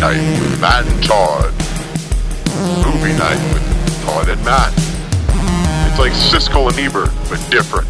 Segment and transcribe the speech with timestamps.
[0.00, 1.52] night with Matt and Todd.
[2.86, 4.72] Movie night with Todd and Matt.
[5.90, 7.88] It's like Siskel and Ebert, but different.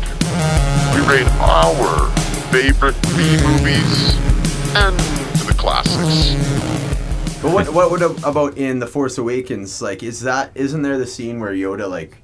[0.95, 2.09] We rate our
[2.51, 4.17] favorite B movies
[4.75, 4.99] and
[5.47, 6.35] the classics.
[7.43, 9.83] But what what would about in the Force Awakens?
[9.83, 12.17] Like, is that isn't there the scene where Yoda like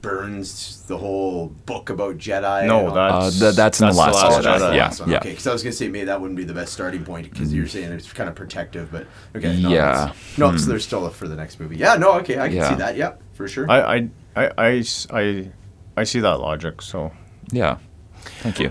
[0.00, 2.66] burns the whole book about Jedi?
[2.66, 4.42] No, that's Uh, th- that's in the last Oh, Jedi.
[4.42, 5.16] that's the Yeah, last yeah.
[5.18, 7.52] Okay, because I was gonna say maybe that wouldn't be the best starting point because
[7.52, 9.60] you're saying it's kind of protective, but okay.
[9.60, 9.92] No, Yeah.
[9.92, 11.76] that's- No, so there's still a for the next movie.
[11.76, 11.96] Yeah.
[11.96, 12.12] No.
[12.20, 12.68] Okay, I can Yeah.
[12.70, 12.96] see that.
[12.96, 13.70] Yeah, for sure.
[13.70, 15.48] I, I I I
[15.96, 16.82] I see that logic.
[16.82, 17.12] So
[17.52, 17.76] Yeah.
[18.42, 18.70] Thank you.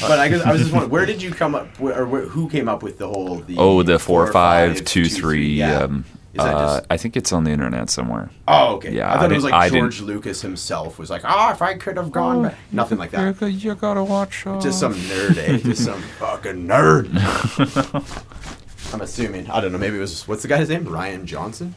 [0.00, 2.28] but I, guess, I was just wondering, where did you come up, wh- or wh-
[2.30, 5.08] who came up with the whole the Oh, the four, four, five, five, two, two,
[5.10, 5.48] three.
[5.54, 5.80] Yeah.
[5.80, 6.04] Um,
[6.38, 8.30] Is that uh, just- I think it's on the internet somewhere.
[8.46, 8.92] Oh, okay.
[8.92, 11.52] Yeah, I thought I it was like I didn't- George Lucas himself was like, "Ah,
[11.52, 13.40] if I could have gone back." Nothing like that.
[13.50, 14.46] You gotta watch.
[14.46, 15.56] Uh, Just some nerd, eh?
[15.58, 17.10] Just some fucking nerd.
[18.94, 19.50] I'm assuming.
[19.50, 19.78] I don't know.
[19.78, 20.84] Maybe it was what's the guy's name?
[20.86, 21.74] Rian Johnson.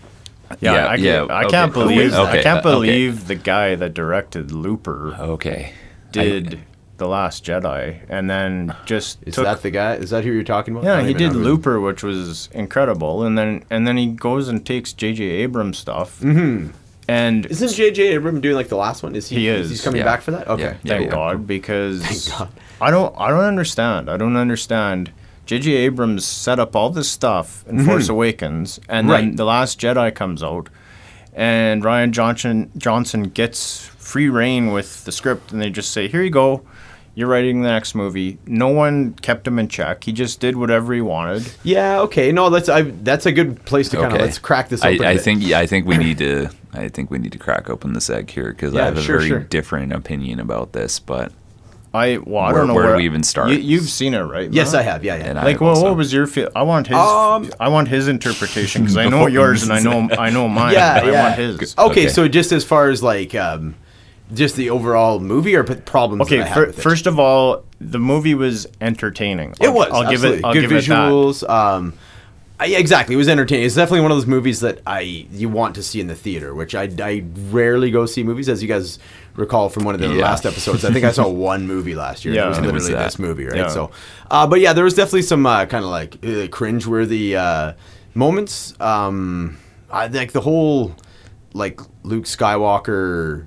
[0.59, 2.21] yeah, Yeah, I, can, yeah, I can't Who believe is that?
[2.25, 2.61] I can't Okay, okay.
[2.61, 5.73] believe the guy that directed Looper Okay.
[6.11, 6.59] did
[6.99, 9.95] the Last Jedi and then just Is took that the guy?
[9.95, 10.83] Is that who you're talking about?
[10.85, 14.47] Yeah, he did know who- Looper, which was incredible, and then and then he goes
[14.47, 15.23] and takes J.J.
[15.23, 16.71] Abrams stuff, mm-hmm.
[17.07, 18.09] and Isn't J.J.
[18.09, 19.15] Abrams doing like the last one?
[19.15, 19.37] Is he?
[19.37, 19.69] He is.
[19.69, 20.05] He's coming Yeah.
[20.05, 20.47] back for that.
[20.47, 20.61] Okay.
[20.63, 20.73] Yeah.
[20.83, 21.11] Yeah, thank yeah.
[21.15, 22.49] God because Thank God.
[22.79, 24.09] I don't I don't understand.
[24.09, 25.11] I don't understand.
[25.45, 25.71] J.J.
[25.71, 29.11] Abrams set up all this stuff in Force Awakens, and Mm-hmm.
[29.11, 29.21] Right.
[29.21, 30.69] then the Last Jedi comes out,
[31.33, 36.21] and Rian Johnson Johnson gets free reign with the script, and they just say, "Here
[36.21, 36.61] you go."
[37.15, 38.37] You're writing the next movie.
[38.45, 40.03] No one kept him in check.
[40.05, 41.51] He just did whatever he wanted.
[41.63, 41.99] Yeah.
[42.01, 42.31] Okay.
[42.31, 42.83] No, that's I.
[42.83, 44.23] That's a good place to kind of Okay.
[44.23, 45.05] let's crack this I, open.
[45.05, 45.23] a I bit.
[45.23, 48.09] think yeah, I think we need to I think we need to crack open this
[48.09, 49.39] egg here because Yeah, I have a sure, very sure.
[49.39, 50.99] different opinion about this.
[50.99, 51.33] But
[51.93, 53.49] I well, I Where- don't know where do we even start?
[53.49, 54.49] You, you've seen it, right?
[54.53, 54.81] Yes, Matt?
[54.81, 55.03] I have.
[55.03, 55.15] Yeah.
[55.17, 55.23] Yeah.
[55.25, 56.49] and Like, well, what was your feel?
[56.55, 56.95] I want his.
[56.95, 60.73] Um, I want his interpretation because I know yours and I know I know mine.
[60.73, 61.19] yeah, but yeah.
[61.19, 61.75] I want his.
[61.77, 62.07] Okay, Okay.
[62.09, 63.73] so just as far as like um,
[64.33, 66.21] just the overall movie or p- problems.
[66.23, 66.81] Okay, that I have fir- with it?
[66.81, 69.51] first of all, the movie was entertaining.
[69.59, 69.89] it I'll- was.
[69.91, 70.43] I'll give it.
[70.43, 71.09] I'll good give it that.
[71.11, 71.49] visuals.
[71.49, 71.93] Um,
[72.61, 73.15] I, exactly.
[73.15, 73.65] It was entertaining.
[73.65, 76.53] It's definitely one of those movies that I you want to see in the theater,
[76.53, 78.99] which I, I rarely go see movies, as you guys
[79.37, 80.23] recall from one of the Yeah.
[80.23, 80.83] last episodes.
[80.83, 82.33] I think I saw one movie last year.
[82.33, 82.47] Yeah.
[82.47, 83.55] it was And it was literally this movie, right?
[83.55, 83.67] Yeah.
[83.69, 83.91] So,
[84.29, 87.73] uh, but yeah, there was definitely some uh, kind of like uh, cringeworthy uh,
[88.13, 88.73] moments.
[88.81, 89.57] Um,
[89.89, 90.97] I like the whole
[91.53, 93.45] like Luke Skywalker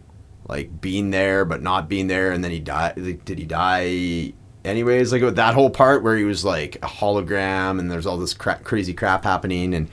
[0.49, 2.95] like being there but not being there, and then he died.
[2.97, 4.33] Like, did he die?
[4.65, 8.33] Anyways, like that whole part where he was like a hologram, and there's all this
[8.35, 9.89] cra- crazy crap happening, and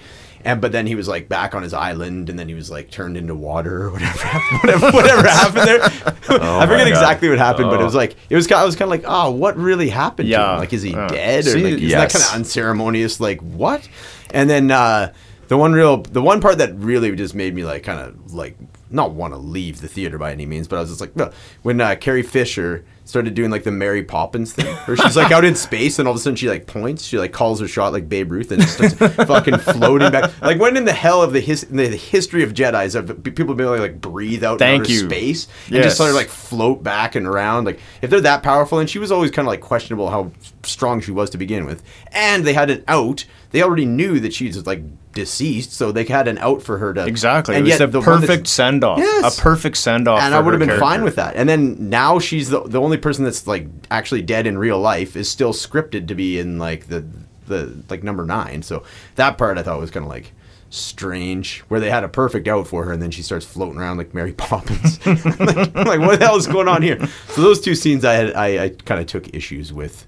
[0.46, 2.92] and but then he was like back on his island, and then he was like
[2.92, 4.20] turned into water or whatever,
[4.62, 5.80] whatever, whatever happened there.
[6.30, 7.86] I forget exactly what happened, but it Oh.
[7.86, 8.46] was like it was.
[8.46, 10.28] kind- I was kind of like, oh, what really happened?
[10.28, 10.54] to Yeah.
[10.54, 10.60] him?
[10.60, 12.14] like is he Uh, dead or see, like is yes.
[12.14, 13.20] that kind of unceremonious?
[13.20, 13.88] Like what?
[14.32, 15.14] And then uh,
[15.48, 18.56] the one real, the one part that really just made me like kind of like
[18.92, 21.32] not want to leave the theater by any means, but I was just like, no.
[21.64, 25.44] when uh, Carrie Fisher started doing like the Mary Poppins thing, where she's like out
[25.44, 27.92] in space and all of a sudden she like points, she like calls her shot
[27.92, 30.40] like Babe Ruth and just starts fucking floating back.
[30.44, 33.66] Like when in the hell of the his the history of Jedi's have people been
[33.66, 35.00] able to like breathe out Thank outer you.
[35.10, 35.86] space and Yes.
[35.86, 37.66] just sort of like float back and around.
[37.66, 40.32] Like if they're that powerful, and she was always kind of like questionable how
[40.64, 43.26] strong she was to begin with, and they had an out.
[43.52, 44.84] They already knew that she's like
[45.14, 47.56] deceased, so they had an out for her to Exactly.
[47.56, 49.00] And it was yet the one that's- perfect send off.
[49.00, 49.38] Yes.
[49.38, 50.22] A perfect send off.
[50.22, 51.36] and I would have been fine with that.
[51.36, 55.16] And then now she's the the only person that's like actually dead in real life
[55.16, 57.06] is still scripted to be in like the
[57.48, 58.62] the like number nine.
[58.62, 58.84] So
[59.16, 60.32] that part I thought was kind of like
[60.72, 63.98] strange, where they had a perfect out for her, and then she starts floating around
[63.98, 65.06] like Mary Poppins.
[65.06, 67.00] like, like, what the hell is going on here?
[67.30, 70.06] So those two scenes I had I, I kind of took issues with.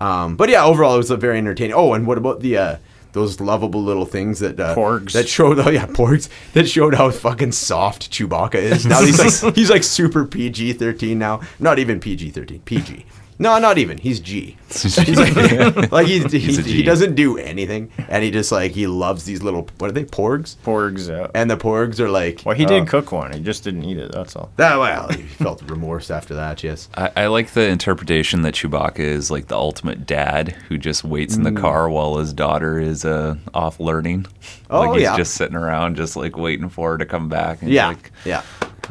[0.00, 1.74] Um, but yeah, overall it was a very entertaining.
[1.74, 2.76] Oh, and what about the uh,
[3.12, 5.12] those lovable little things that uh, Porgs.
[5.12, 8.86] that showed oh yeah porgs that showed how fucking soft Chewbacca is.
[8.86, 11.40] Now he's like he's like super PG thirteen now.
[11.58, 12.60] Not even PG thirteen.
[12.60, 13.06] PG.
[13.42, 13.98] No, not even.
[13.98, 14.56] He's G.
[14.68, 15.34] He's like,
[15.92, 19.24] like he, he, He's a he doesn't do anything, and he just like he loves
[19.24, 20.56] these little what are they porgs?
[20.64, 21.08] Porgs.
[21.10, 21.26] Yeah.
[21.34, 23.32] And the porgs are like well, he did uh, cook one.
[23.32, 24.12] He just didn't eat it.
[24.12, 24.50] That's all.
[24.56, 24.78] that.
[24.78, 26.62] Well, he felt remorse after that.
[26.62, 26.88] Yes.
[26.94, 31.34] I, I like the interpretation that Chewbacca is like the ultimate dad who just waits
[31.34, 31.46] Mm.
[31.46, 34.26] in the car while his daughter is uh, off learning.
[34.70, 35.16] Oh, like he's yeah.
[35.16, 37.60] just sitting around, just like waiting for her to come back.
[37.62, 37.88] And Yeah.
[37.88, 38.42] like, yeah.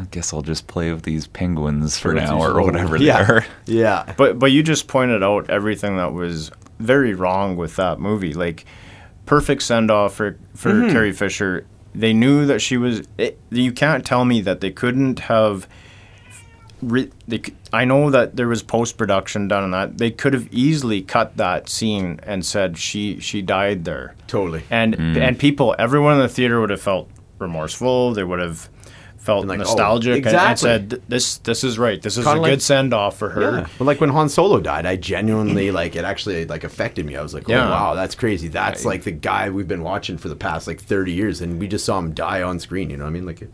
[0.02, 3.22] I guess I'll just play with these penguins for now or little- whatever yeah.
[3.30, 3.46] are.
[3.66, 4.14] Yeah.
[4.18, 8.34] But but you just pointed out everything that was very wrong with that movie.
[8.34, 8.66] Like
[9.26, 10.92] perfect send off for for Mm-hmm.
[10.92, 11.66] Carrie Fisher.
[11.94, 13.02] They knew that she was.
[13.18, 15.68] It, you can't tell me that they couldn't have
[16.82, 19.98] re- they, c- I know that there was post production done on that.
[19.98, 24.64] They could have easily cut that scene and said she she died there, Totally.
[24.70, 27.10] and and people, everyone in the theater would have felt
[27.40, 28.14] remorseful.
[28.14, 28.70] They would have
[29.22, 32.02] felt like, oh, nostalgic and- and, said, "This this is right.
[32.02, 33.68] This is Kinda a like- good send off for her." Yeah.
[33.78, 37.16] But like when Han Solo died, I genuinely like it actually like affected me.
[37.16, 37.70] I was like, oh Yeah.
[37.70, 38.48] wow, that's crazy.
[38.48, 41.68] That's like the guy we've been watching for the past like 30 years and we
[41.68, 43.26] just saw him die on screen, you know what I mean?
[43.26, 43.50] Like It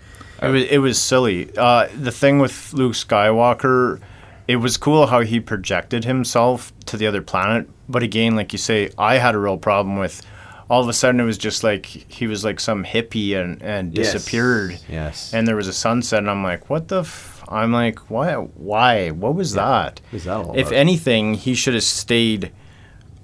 [0.47, 1.49] was, it was silly.
[1.57, 3.99] Uh, the thing with Luke Skywalker,
[4.47, 7.67] it was cool how he projected himself to the other planet.
[7.89, 10.21] But again, like you say, I had a real problem with.
[10.69, 13.93] All of a sudden, it was just like he was like some hippie and, and
[13.97, 14.11] Yes.
[14.13, 14.77] disappeared.
[14.89, 15.33] Yes.
[15.33, 16.99] And there was a sunset, and I'm like, what the?
[17.01, 17.43] F-?
[17.47, 18.33] I'm like, why?
[18.35, 19.09] Why?
[19.11, 20.01] What was that?
[20.05, 20.77] What was that all if about?
[20.77, 22.51] anything, he should have stayed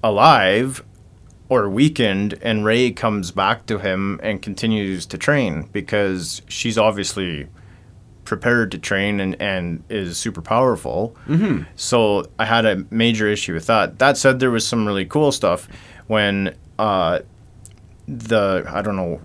[0.01, 0.83] alive
[1.49, 7.47] or weakened and Rey comes back to him and continues to train because she's obviously
[8.23, 11.15] prepared to train and, and is super powerful.
[11.27, 11.63] Mm-hmm.
[11.75, 13.99] So I had a major issue with that.
[13.99, 15.67] That said, there was some really cool stuff
[16.07, 17.19] when uh,
[18.07, 19.21] the, I don't know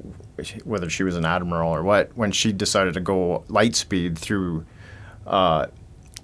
[0.64, 4.64] whether she was an admiral or what, when she decided to go light speed through
[5.26, 5.66] uh,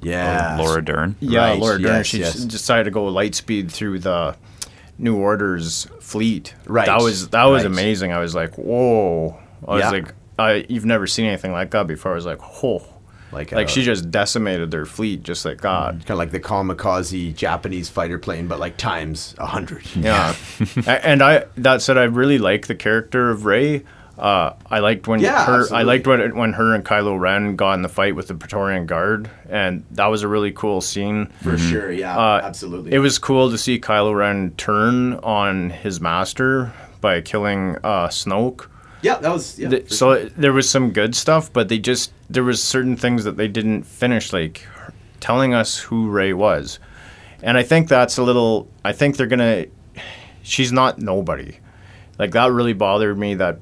[0.01, 0.57] yeah.
[0.59, 1.17] Laura Dern.
[1.21, 1.97] yeah, Right, Laura Dern.
[1.97, 2.35] yes, she yes.
[2.45, 4.37] decided to go light speed through the
[4.99, 6.55] New Order's fleet.
[6.67, 7.73] Right, That was that was right.
[7.73, 8.13] amazing.
[8.13, 9.37] I was like, whoa.
[9.67, 9.91] I was Yeah.
[9.91, 12.13] like, I you've never seen anything like that before.
[12.13, 12.83] I was like, whoa.
[13.35, 15.99] Like, Like uh, she just decimated their fleet just like God.
[16.01, 19.85] kind of like the kamikaze Japanese fighter plane but like times a 100.
[19.97, 20.35] Yeah.
[20.87, 23.83] And I that said I really like the character of Rey.
[24.17, 25.67] Uh, I liked when Yeah, her.
[25.75, 28.87] I liked when when her and Kylo Ren got in the fight with the Praetorian
[28.87, 31.27] Guard, and that was a really cool scene.
[31.43, 32.17] For sure, yeah.
[32.17, 32.93] Uh, absolutely.
[32.93, 38.69] It was cool to see Kylo Ren turn on his master by killing uh, Snoke.
[39.03, 39.69] Yeah, that was yeah.
[39.71, 43.25] Th- for so there was some good stuff, but they just there was certain things
[43.25, 44.67] that they didn't finish, like
[45.21, 46.79] telling us who Rey was,
[47.43, 48.69] and I think that's a little.
[48.85, 49.67] I think they're gonna.
[50.43, 51.59] She's not nobody.
[52.19, 53.35] Like that really bothered me.
[53.35, 53.59] That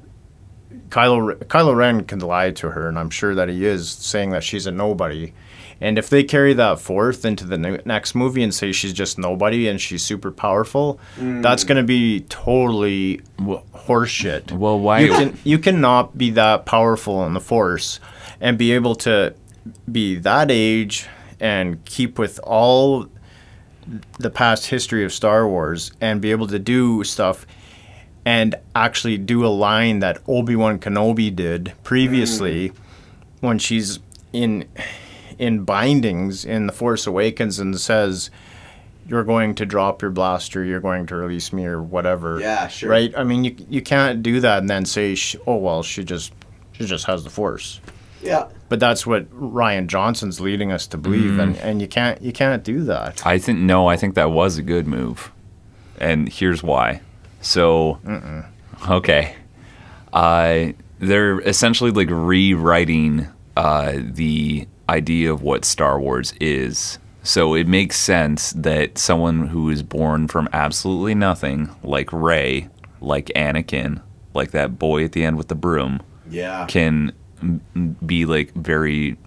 [0.89, 4.43] Kylo Kylo Ren can lie to her, and I'm sure that he is saying that
[4.43, 5.33] she's a nobody.
[5.81, 9.67] And if they carry that forth into the next movie and say she's just nobody
[9.67, 11.67] and she's super powerful, that's mm.
[11.67, 14.53] going to be totally w- horseshit.
[14.53, 17.99] Well, why- You can you cannot be that powerful in the Force
[18.43, 19.33] and be able to
[19.89, 21.07] be that age
[21.39, 23.07] and keep with all
[24.19, 27.47] the past history of Star Wars and be able to do stuff
[28.25, 32.75] and actually do a line that Obi-Wan Kenobi did previously mm.
[33.39, 33.99] when she's
[34.33, 34.67] in
[35.39, 38.29] in bindings in The Force Awakens and says
[39.07, 42.39] you're going to drop your blaster, you're going to release me or whatever.
[42.39, 42.89] Yeah, sure.
[42.89, 43.13] Right?
[43.17, 45.15] I mean, you you can't do that and then say,
[45.47, 46.33] "Oh well, she just
[46.73, 47.79] she just has the Force."
[48.23, 48.47] Yeah.
[48.69, 52.63] But that's what Rian Johnson's leading us to believe, and, and you can't you can't
[52.63, 53.23] do that.
[53.25, 55.31] I think no, I think that was a good move,
[55.99, 57.01] and here's why.
[57.41, 57.99] So,
[58.89, 59.35] okay,
[60.13, 60.67] uh,
[60.99, 63.27] they're essentially like rewriting
[63.57, 66.97] uh, the idea of what Star Wars is.
[67.25, 72.69] So it makes sense that someone who is born from absolutely nothing, like Rey,
[72.99, 74.01] like Anakin,
[74.33, 76.65] like that boy at the end with the broom, Yeah.
[76.67, 77.22] can m- m-
[78.05, 79.17] be like very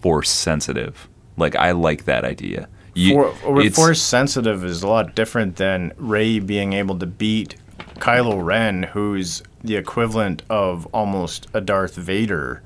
[0.00, 1.08] force sensitive.
[1.36, 2.68] Like I like that idea.
[2.94, 7.54] You, For, Force sensitive is a lot different than Rey being able to beat
[8.00, 12.60] Kylo Ren, who's the equivalent of almost a Darth Vader.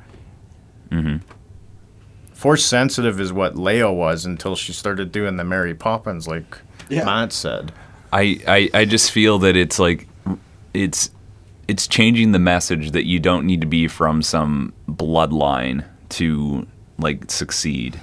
[0.90, 1.18] Mm-hmm.
[2.32, 7.04] Force sensitive is what Leia was until she started doing the Mary Poppins, like Yeah.
[7.04, 7.72] Matt said.
[8.12, 10.08] I, I I just feel that it's like
[10.74, 11.10] it's
[11.68, 16.66] it's changing the message that you don't need to be from some bloodline to
[16.98, 18.00] like succeed.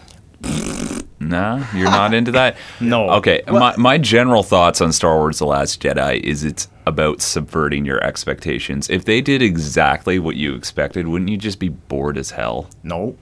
[1.19, 2.55] Nah, you're not into that.
[2.81, 3.09] No.
[3.11, 7.85] Okay, my my general thoughts on Star Wars: The Last Jedi is it's about subverting
[7.85, 8.89] your expectations.
[8.89, 12.69] If they did exactly what you expected, wouldn't you just be bored as hell?
[12.83, 13.17] No.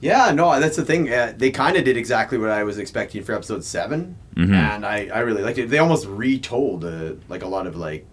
[0.00, 1.12] Yeah, no, that's the thing.
[1.12, 5.08] Uh, they kind of did exactly what I was expecting for episode 7 and I,
[5.14, 5.70] I really liked it.
[5.70, 8.04] They almost retold uh, like a lot of like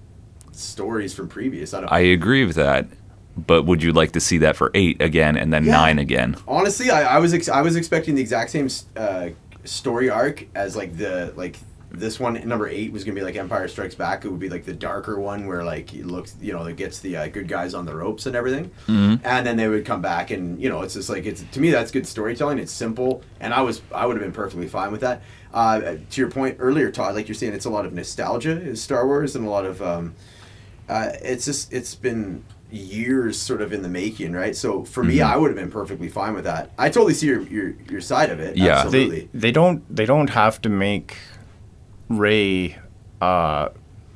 [0.60, 1.74] stories from previous.
[1.74, 1.82] I.
[1.84, 2.88] I agree with that,
[3.38, 5.74] but would you like to see that for eight again and then Yeah.
[5.74, 6.36] nine again?
[6.48, 9.30] Honestly, I, I was ex- I was expecting the exact same uh,
[9.66, 11.58] story arc as like the like
[11.92, 14.24] this one number eight was gonna be like Empire Strikes Back.
[14.24, 17.00] It would be like the darker one where like it looks you know it gets
[17.00, 20.30] the uh, good guys on the ropes and everything, and then they would come back
[20.30, 22.60] and you know it's just like it's to me that's good storytelling.
[22.60, 25.22] It's simple, and I was I would have been perfectly fine with that.
[25.52, 25.80] Uh,
[26.12, 29.08] to your point earlier, Todd, like you're saying, it's a lot of nostalgia is Star
[29.08, 30.14] Wars and a lot of um,
[30.90, 34.56] uh, it's just it's been years sort of in the making, right?
[34.56, 35.34] So for me, Mm-hmm.
[35.34, 36.72] I would have been perfectly fine with that.
[36.78, 38.58] I totally see your your, your side of it.
[38.58, 38.80] Yeah.
[38.82, 39.22] absolutely.
[39.34, 41.16] they they don't they don't have to make
[42.10, 42.78] Rey
[43.22, 43.70] uh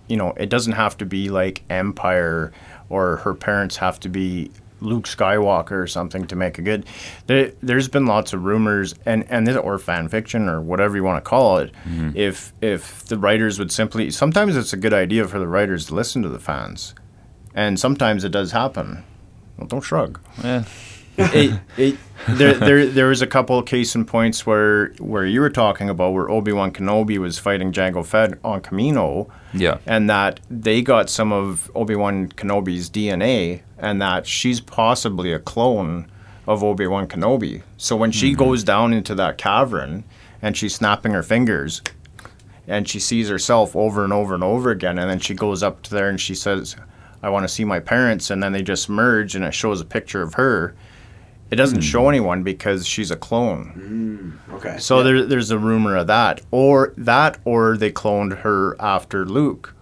[0.08, 2.52] you know it doesn't have to be like Empire
[2.90, 4.52] or her parents have to be
[4.84, 6.86] Luke Skywalker or something to make a good
[7.28, 11.04] there, there's been lots of rumors and and this, or fan fiction or whatever you
[11.04, 11.72] want to call it
[12.16, 15.96] if if the writers would simply sometimes it's a good idea for the writers to
[15.96, 16.94] listen to the fans
[17.56, 19.04] and sometimes it does happen.
[19.58, 20.20] Well don't shrug.
[20.44, 20.64] Eh,
[21.18, 25.42] it, it, there, there, there was a couple of case in points where, where you
[25.42, 29.78] were talking about where Obi Wan Kenobi was fighting Jango Fett on Kamino, yeah.
[29.86, 35.40] and that they got some of Obi Wan Kenobi's DNA, and that she's possibly a
[35.40, 36.08] clone
[36.48, 37.62] of Obi Wan Kenobi.
[37.78, 38.40] So when she mm-hmm.
[38.40, 40.04] goes down into that cavern
[40.42, 41.82] and she's snapping her fingers,
[42.68, 45.82] and she sees herself over and over and over again, and then she goes up
[45.84, 46.76] to there and she says,
[47.22, 49.86] "I want to see my parents," and then they just merge, and it shows a
[49.86, 50.74] picture of her.
[51.54, 51.82] It doesn't hmm.
[51.82, 54.40] show anyone because she's a clone.
[54.50, 54.78] Hmm, okay.
[54.80, 55.04] So Yeah.
[55.04, 59.76] there, there's a rumor of that, or that, or they cloned her after Luke,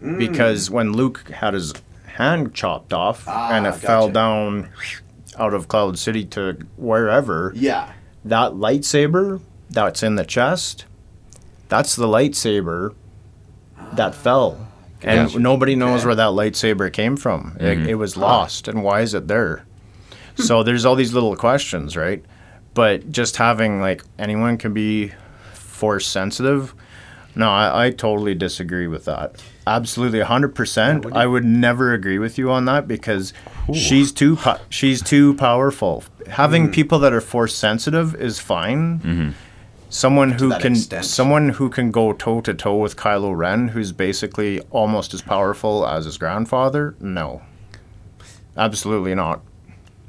[0.00, 0.16] hmm.
[0.16, 1.74] because when Luke had his
[2.16, 4.70] hand chopped off Ah, and it fell down
[5.38, 7.92] out of Cloud City to wherever, Yeah.
[8.24, 10.86] that lightsaber that's in the chest,
[11.68, 12.94] that's the lightsaber
[13.92, 14.68] that ah, fell.
[15.02, 15.38] And Gotcha.
[15.40, 16.06] nobody knows Okay.
[16.06, 17.54] where that lightsaber came from.
[17.60, 19.66] It, it was lost, and why is it there?
[20.38, 22.24] So there's all these little questions, right?
[22.74, 25.12] But just having like anyone can be
[25.52, 26.74] force sensitive.
[27.34, 29.42] No, I, I totally disagree with that.
[29.66, 31.06] Absolutely, hundred percent.
[31.14, 33.32] I would never agree with you on that because
[33.72, 36.04] she's too po- she's too powerful.
[36.28, 38.98] Having people that are force sensitive is fine.
[38.98, 39.30] Mm-hmm.
[39.90, 41.04] Someone who can extent.
[41.04, 45.86] someone who can go toe to toe with Kylo Ren, who's basically almost as powerful
[45.86, 46.94] as his grandfather.
[47.00, 47.42] No,
[48.56, 49.42] absolutely not.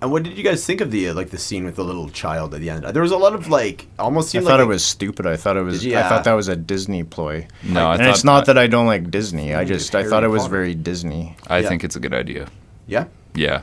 [0.01, 2.09] And what did you guys think of the uh, like the scene with the little
[2.09, 2.83] child at the end?
[2.85, 5.25] There was a lot of like almost I thought like it was stupid.
[5.27, 5.81] I thought it was.
[5.81, 5.97] Did you?
[5.97, 7.47] I thought that was a Disney ploy.
[7.63, 9.53] No, I and thought it's not that I don't like Disney.
[9.53, 10.51] I just I thought it was Potter.
[10.51, 11.35] very Disney.
[11.47, 11.67] I Yeah.
[11.69, 12.47] think it's a good idea.
[12.87, 13.05] yeah.
[13.35, 13.61] Yeah.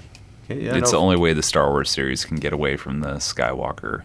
[0.49, 3.00] Okay, yeah it's no, the only way the Star Wars series can get away from
[3.00, 4.02] the Skywalker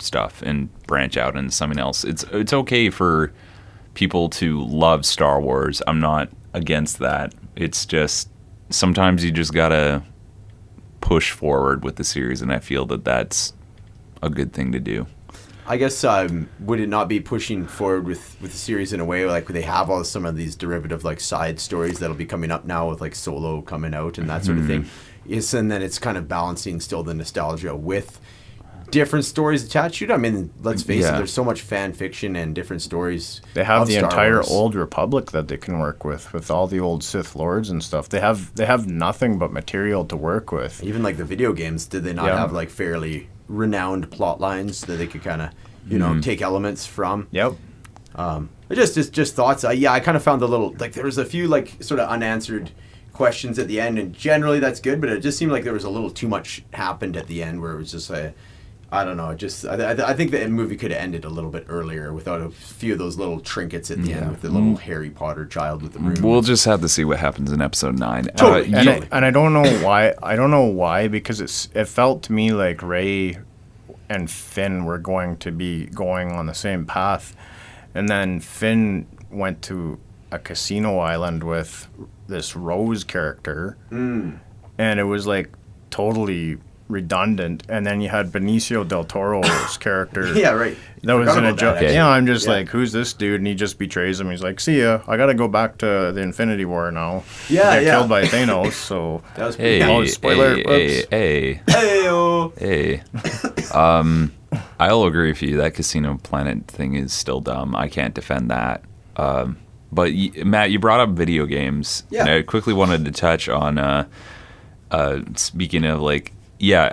[0.00, 2.04] stuff and branch out into something else.
[2.04, 3.32] It's it's okay for
[3.94, 5.80] people to love Star Wars.
[5.86, 7.32] I'm not against that.
[7.56, 8.28] It's just
[8.70, 10.02] sometimes you just gotta
[11.04, 13.52] push forward with the series, and I feel that that's
[14.22, 15.06] a good thing to do.
[15.66, 19.04] I guess um, would it not be pushing forward with with the series in a
[19.04, 22.50] way like they have all some of these derivative like side stories that'll be coming
[22.50, 24.84] up now with like Solo coming out and that sort of thing.
[24.84, 25.32] Mm-hmm.
[25.32, 28.18] Is and then it's kind of balancing still the nostalgia with
[28.94, 30.10] different stories attached to it.
[30.10, 33.42] I mean, let's face it, there's so much fan fiction and different stories.
[33.52, 34.50] They have the Star entire Wars.
[34.50, 38.08] old Republic that they can work with, with all the old Sith lords and stuff.
[38.08, 40.82] They have they have nothing but material to work with.
[40.82, 41.84] even like the video games.
[41.86, 42.38] Did they not Yeah.
[42.38, 45.50] have like fairly renowned plot lines that they could kind of
[45.88, 46.14] you Mm-hmm.
[46.16, 47.26] know take elements from?
[47.32, 47.52] Yep.
[48.14, 49.64] Um, just, just, just thoughts.
[49.64, 52.00] Uh, yeah, I kind of found a little like there was a few like sort
[52.00, 52.70] of unanswered
[53.12, 55.00] questions at the end, and generally that's good.
[55.00, 57.60] But it just seemed like there was a little too much happened at the end,
[57.60, 58.32] where it was just a,
[58.92, 59.30] I don't know.
[59.30, 62.12] it Just I, I, I think the movie could have ended a little bit earlier
[62.12, 64.18] without a few of those little trinkets at the Yeah.
[64.18, 66.16] end with the little Harry Potter child with the room.
[66.22, 68.24] We'll just have to see what happens in Episode Nine.
[68.36, 68.72] Totally.
[68.74, 70.14] Uh, and, you- I, and I don't know why.
[70.22, 73.38] I don't know why because it's it felt to me like Rey
[74.08, 77.34] and Finn were going to be going on the same path,
[77.94, 79.98] and then Finn went to
[80.30, 81.88] a casino island with
[82.28, 84.38] this Rose character, Mm.
[84.78, 85.50] and it was like
[85.90, 87.62] totally redundant.
[87.68, 90.32] And then you had Benicio del Toro's character.
[90.34, 90.76] yeah, right.
[91.02, 91.80] That was Forgot in a about joke.
[91.80, 92.08] that, Yeah.
[92.08, 92.52] I'm just Yeah.
[92.52, 93.40] like, who's this dude?
[93.40, 94.30] And he just betrays him.
[94.30, 95.00] He's like, see ya.
[95.06, 97.24] I got to go back to the Infinity War now.
[97.48, 97.90] Yeah, Get yeah.
[97.96, 98.72] killed by Thanos.
[98.72, 100.62] So That was hey, pretty Oh, hey, spoiler, hey,
[100.96, 101.08] whoops.
[101.10, 102.52] hey, Hey-o.
[102.58, 103.02] hey.
[103.74, 104.32] um,
[104.78, 105.56] I'll agree with you.
[105.58, 107.74] That Casino Planet thing is still dumb.
[107.76, 108.82] I can't defend that.
[109.16, 109.58] Um,
[109.92, 112.04] but y- Matt, you brought up video games.
[112.10, 112.22] Yeah.
[112.22, 113.78] And I quickly wanted to touch on.
[113.78, 114.06] Uh,
[114.90, 116.92] uh, speaking of like, yeah,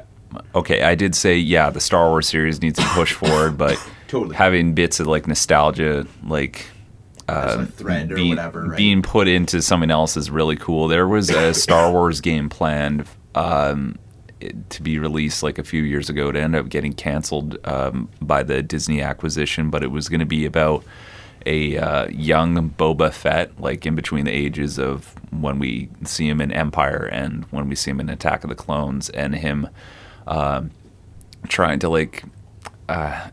[0.56, 3.77] okay, I did say yeah, the Star Wars series needs to push forward, but
[4.08, 4.36] Totally.
[4.36, 6.65] having bits of like nostalgia, like
[7.27, 8.77] uh, thread or being, whatever, right?
[8.77, 10.88] being put into something else is really cool.
[10.88, 13.98] There was a Star Wars game planned um,
[14.70, 16.30] to be released like a few years ago.
[16.30, 20.25] It ended up getting canceled um, by the Disney acquisition, but it was going to
[20.25, 20.84] be about
[21.46, 26.42] a uh, young Boba Fett, like in between the ages of when we see him
[26.42, 29.68] in Empire and when we see him in Attack of the Clones, and him
[30.28, 30.72] um,
[31.48, 32.24] trying to like
[32.90, 33.30] uh,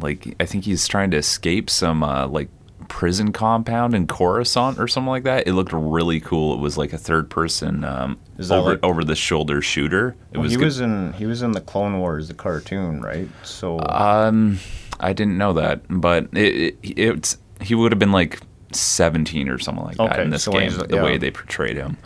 [0.00, 2.48] like I think he's trying to escape some uh, like
[2.88, 5.46] prison compound in Coruscant or something like that.
[5.46, 6.54] It looked really cool.
[6.54, 8.18] It was like a third person um,
[8.50, 10.16] over like- over the shoulder shooter.
[10.32, 10.64] It Well, was he good.
[10.64, 13.28] was in he was in the Clone Wars, the cartoon, right?
[13.42, 14.58] So Um,
[15.00, 18.40] I didn't know that, but it, it it's he would have been like
[18.72, 20.72] 17 or something like that in this so game.
[20.72, 21.02] The yeah.
[21.02, 21.96] way they portrayed him.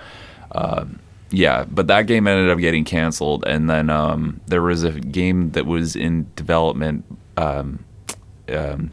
[0.53, 4.93] Um, yeah, but that game ended up getting canceled, and then um, there was a
[4.93, 7.05] game that was in development
[7.39, 7.85] um,
[8.51, 8.91] um,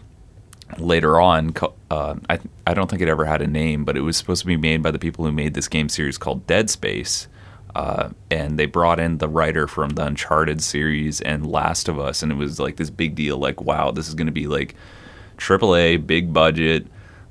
[0.77, 1.53] later on.
[1.91, 4.47] Uh, I I don't think it ever had a name, but it was supposed to
[4.47, 7.27] be made by the people who made this game series called Dead Space.
[7.75, 12.23] Uh, and they brought in the writer from the Uncharted series and Last of Us,
[12.23, 13.37] and it was like this big deal.
[13.37, 14.75] Like, wow, this is going to be like
[15.39, 16.85] AAA, big budget,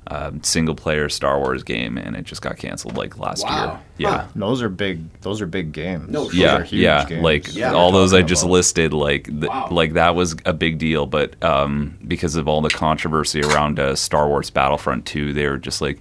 [0.07, 3.63] um, single player Star Wars game, and it just got canceled like last Wow.
[3.65, 3.79] year.
[3.99, 4.17] Yeah.
[4.21, 4.25] Huh.
[4.35, 5.01] those are big.
[5.21, 6.09] Those are big games.
[6.09, 7.21] No Those Yeah, are huge yeah, games.
[7.23, 8.53] like Yeah, all those I just about.
[8.53, 9.67] listed, like th- Wow.
[9.69, 11.05] like that was a big deal.
[11.05, 15.57] But um, because of all the controversy around uh, Star Wars Battlefront 2, they were
[15.59, 15.99] just like,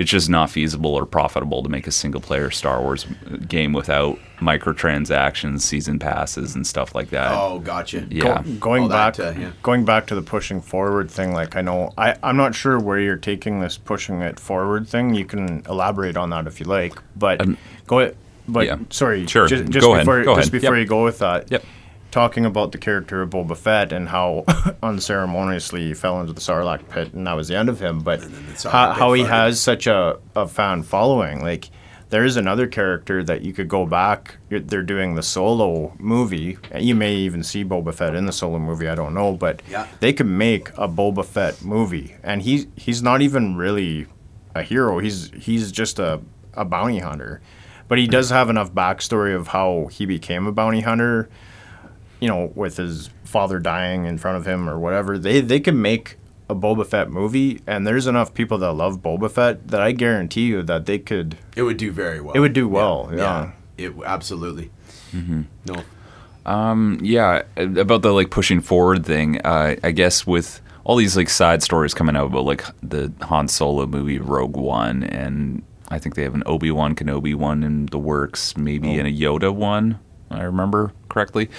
[0.00, 3.04] it's just not feasible or profitable to make a single player Star Wars
[3.46, 7.32] game without microtransactions, season passes, and stuff like that.
[7.32, 8.06] Oh, gotcha.
[8.10, 8.42] Yeah.
[8.42, 9.52] Go- going All back, that, uh, yeah.
[9.62, 11.32] going back to the pushing forward thing.
[11.32, 15.14] Like I know, I I'm not sure where you're taking this pushing it forward thing.
[15.14, 16.94] You can elaborate on that if you like.
[17.16, 17.46] But
[17.86, 18.16] go ahead.
[18.48, 18.78] But yeah.
[18.90, 20.60] sorry, Sure, Just, go just ahead, before go just ahead.
[20.62, 20.82] before Yep.
[20.84, 21.50] you go with that.
[21.52, 21.64] Yep.
[22.10, 24.44] Talking about the character of Boba Fett and how
[24.82, 28.00] unceremoniously he fell into the Sarlacc pit, and that was the end of him.
[28.00, 28.20] But
[28.64, 31.70] how, how he has such a, a fan following, like
[32.08, 34.38] there is another character that you could go back.
[34.48, 36.58] They're doing the solo movie.
[36.76, 38.88] You may even see Boba Fett in the solo movie.
[38.88, 39.86] I don't know, but Yeah.
[40.00, 44.06] they could make a Boba Fett movie, and he's he's not even really
[44.56, 44.98] a hero.
[44.98, 46.20] He's he's just a,
[46.54, 47.40] a bounty hunter,
[47.86, 51.28] but he does have enough backstory of how he became a bounty hunter.
[52.20, 55.18] You know, with his father dying in front of him or whatever.
[55.18, 56.16] They they could make
[56.48, 60.46] a Boba Fett movie, and there's enough people that love Boba Fett that I guarantee
[60.46, 61.38] you that they could.
[61.56, 62.34] It would do very well.
[62.34, 63.52] It would do well, yeah.
[63.78, 64.70] It absolutely.
[65.12, 65.82] No.
[66.46, 71.28] Um, yeah about the like pushing forward thing uh, i guess with all these like
[71.28, 76.14] side stories coming out about like the han solo movie rogue one and i think
[76.14, 79.98] they have an obi-wan kenobi one in the works maybe and a yoda one
[80.30, 81.50] i remember correctly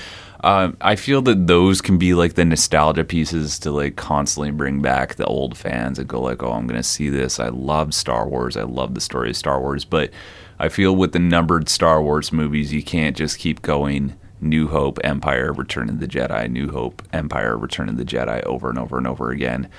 [0.41, 4.82] uh, i feel that those can be like the nostalgia pieces to like constantly bring
[4.82, 8.27] back the old fans and go like oh i'm gonna see this i love star
[8.27, 10.12] wars i love the story of star wars but
[10.60, 14.99] i feel with the numbered star wars movies you can't just keep going New Hope,
[15.04, 18.97] Empire, Return of the Jedi, New Hope, Empire, Return of the Jedi over and over
[18.97, 19.69] and over again.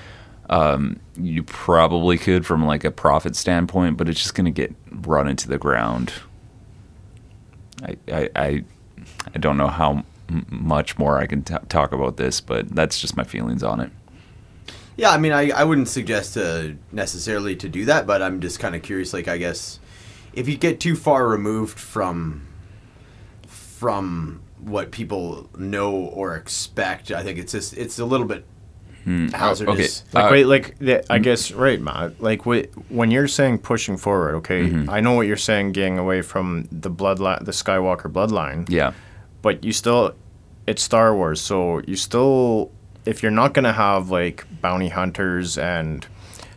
[0.49, 4.73] Um, you probably could from like a profit standpoint, but it's just going to get
[4.89, 6.13] run into the ground.
[7.81, 8.63] I, I, I,
[9.33, 10.05] I don't know how
[10.49, 13.91] much more I can t- talk about this, but that's just my feelings on it.
[14.95, 18.59] Yeah, I mean, I, I wouldn't suggest to necessarily to do that, but I'm just
[18.59, 19.11] kind of curious.
[19.13, 19.79] Like, I guess
[20.33, 22.47] if you get too far removed from
[23.47, 28.45] from what people know or expect, I think it's just it's a little bit
[29.05, 30.03] hazardous.
[30.13, 30.17] okay.
[30.21, 32.21] Like Uh, wait, like the, I guess right, Matt.
[32.21, 34.89] Like wait, when you're saying pushing forward, okay, Mm-hmm.
[34.89, 38.69] I know what you're saying, getting away from the bloodline, the Skywalker bloodline.
[38.69, 38.93] Yeah.
[39.41, 40.15] but you still
[40.67, 42.71] it's Star Wars, so you still
[43.05, 46.07] if you're not gonna have like bounty hunters and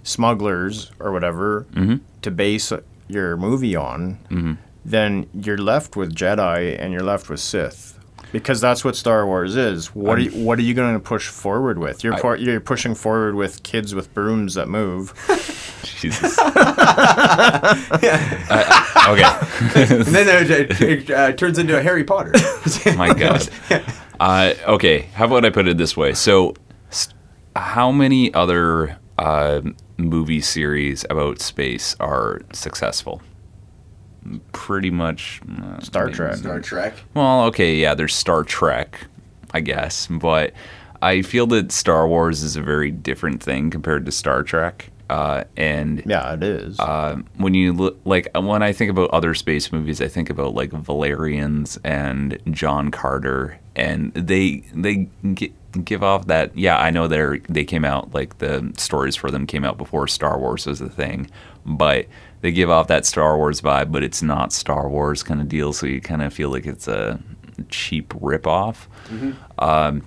[0.02, 1.96] smugglers or whatever Mm-hmm.
[2.22, 2.72] to base
[3.08, 7.92] your movie on, then you're left with Jedi and you're left with Sith.
[8.32, 9.94] Because that's what Star Wars is.
[9.94, 12.02] What are you, what are you going to push forward with?
[12.02, 15.14] You're por- you're pushing forward with kids with brooms that move.
[16.10, 16.38] Jesus.
[18.48, 19.24] Uh, okay.
[19.96, 22.32] and then it, it, uh, turns into a Harry Potter.
[22.96, 23.48] My God.
[24.18, 26.14] Uh, okay, how about I put it this way?
[26.14, 26.54] So,
[26.88, 27.14] st-
[27.54, 29.60] how many other uh,
[29.98, 33.20] movie series about space are successful?
[34.52, 36.36] Pretty much uh, Star maybe- Trek.
[36.36, 36.94] Star Trek.
[37.12, 39.06] Well, okay, yeah, there's Star Trek,
[39.52, 40.54] I guess, but
[41.02, 44.90] I feel that Star Wars is a very different thing compared to Star Trek.
[45.08, 46.80] Uh, and Yeah, it is.
[46.80, 50.54] uh, when you look like when I think about other space movies, I think about
[50.54, 56.56] like Valerians and John Carter, and they they gi- give off that.
[56.58, 60.08] Yeah, I know they're they came out like the stories for them came out before
[60.08, 61.30] Star Wars was a thing,
[61.64, 62.06] but
[62.40, 65.72] they give off that Star Wars vibe, but it's not Star Wars kind of deal.
[65.72, 67.20] So you kind of feel like it's a
[67.68, 68.86] cheap ripoff.
[69.58, 70.02] Um,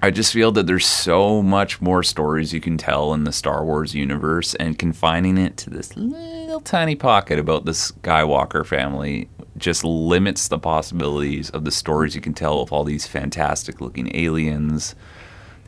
[0.00, 3.64] I just feel that there's so much more stories you can tell in the Star
[3.64, 9.82] Wars universe, and confining it to this little tiny pocket about the Skywalker family just
[9.82, 14.94] limits the possibilities of the stories you can tell of all these fantastic looking aliens,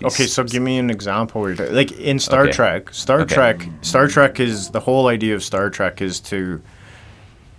[0.02, 1.52] Okay, so give me an example.
[1.54, 2.52] Like in Star Okay.
[2.52, 3.34] Trek, Star Okay.
[3.34, 6.62] Trek, Star Trek is the whole idea of Star Trek is to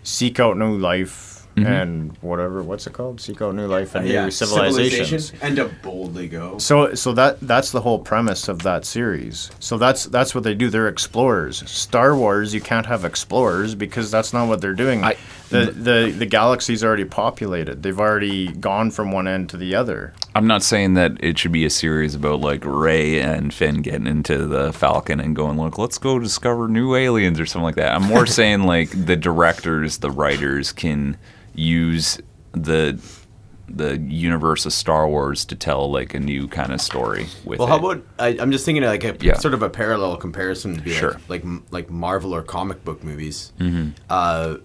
[0.01, 1.65] seek out new life Mm-hmm.
[1.67, 2.63] and whatever.
[2.63, 3.19] What's it called?
[3.19, 5.09] Seek out new life and Yeah, new civilizations.
[5.27, 6.57] civilization, and to boldly go.
[6.59, 9.51] So, so that that's the whole premise of that series.
[9.59, 10.69] So that's that's what they do.
[10.69, 11.69] They're explorers.
[11.69, 15.03] Star Wars, you can't have explorers because that's not what they're doing.
[15.03, 15.17] I-
[15.51, 17.83] the the the galaxy's already populated.
[17.83, 20.13] They've already gone from one end to the other.
[20.33, 24.07] I'm not saying that it should be a series about like Rey and Finn getting
[24.07, 27.93] into the Falcon and going, look, let's go discover new aliens or something like that.
[27.93, 31.17] I'm more saying like the directors, the writers can
[31.53, 32.19] use
[32.53, 32.99] the
[33.73, 37.69] the universe of Star Wars to tell like a new kind of story with Well,
[37.69, 37.71] it.
[37.71, 39.37] how about I, I'm just thinking of like a Yeah.
[39.37, 41.19] sort of a parallel comparison to be Sure.
[41.29, 43.53] like, like like Marvel or comic book movies.
[43.59, 43.91] Mm-hmm.
[44.09, 44.57] Uh,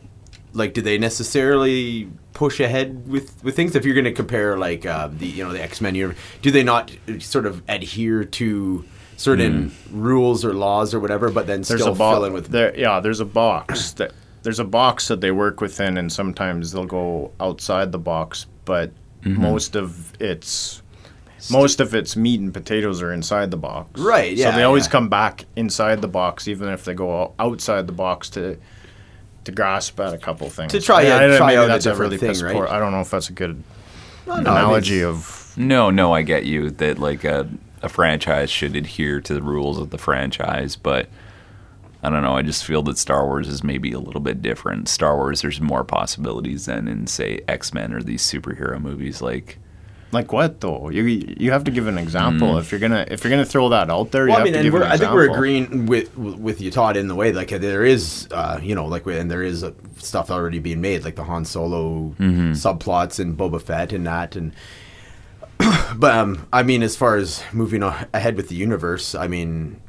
[0.57, 3.75] like, do they necessarily push ahead with, with things?
[3.77, 5.95] If you're going to compare like uh, the you know the X Men,
[6.43, 6.91] do they not
[7.21, 8.85] sort of adhere to
[9.17, 12.17] certain rules or laws or whatever, but then There's still a box.
[12.17, 15.61] fill in with there, yeah, there's a box that there's a box that they work
[15.61, 18.47] within, and sometimes they'll go outside the box.
[18.65, 18.91] But
[19.23, 19.43] Mm-hmm.
[19.43, 20.83] most of it's
[21.51, 23.99] most of its meat and potatoes are inside the box.
[24.01, 24.91] Right, yeah, So they always yeah.
[24.93, 28.57] come back inside the box, even if they go outside the box to
[29.47, 30.73] to grasp at a couple things.
[30.73, 32.55] To try Yeah, out- I- try maybe out a that's different really thing, right?
[32.55, 33.63] poor- I don't know if that's a good
[34.27, 37.49] no, I mean, analogy it's- of No, no, I get you that like a,
[37.83, 41.09] a franchise should adhere to the rules of the franchise, but
[42.03, 42.37] I don't know.
[42.37, 44.89] I just feel that Star Wars is maybe a little bit different.
[44.89, 49.21] Star Wars, there's more possibilities than in say X Men or these superhero movies.
[49.23, 49.59] Like,
[50.13, 50.89] like what though.
[50.91, 53.91] You you have to give an example if you're gonna if you're gonna throw that
[53.91, 54.27] out there.
[54.27, 56.97] Well, you I mean, have and an I think we're agreeing with with you, Todd,
[56.97, 59.65] in the way like there is, uh, you know, like and there is
[59.99, 64.53] stuff already being made, like the Han Solo subplots and Boba Fett and that, and
[65.97, 69.81] but um, I mean, as far as moving ahead with the universe, I mean.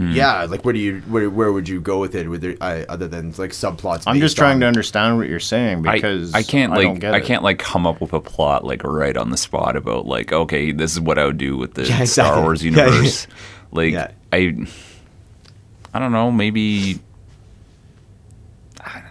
[0.00, 2.28] Yeah, like where do you where, where would you go with it?
[2.28, 4.04] With there, uh, other than like subplots?
[4.06, 7.00] I'm just trying on- to understand what you're saying because I, I can't don't like
[7.00, 7.24] get I, it.
[7.26, 10.72] can't like come up with a plot like right on the spot about like okay,
[10.72, 12.42] this is what I would do with the Yeah, Star exactly.
[12.42, 12.84] Wars Yeah, yeah.
[12.86, 13.26] universe.
[13.72, 14.10] Like Yeah.
[14.32, 14.66] I,
[15.92, 16.98] I don't know, maybe